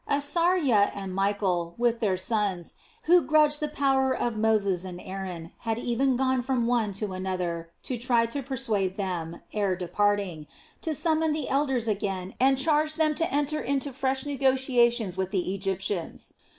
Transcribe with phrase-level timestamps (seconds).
[0.09, 5.77] Asarja and Michael, with their sons, who grudged the power of Moses and Aaron, had
[5.77, 10.47] even gone from one to another to try to persuade them, ere departing,
[10.81, 15.53] to summon the elders again and charge then to enter into fresh negotiations with the
[15.53, 16.33] Egyptians.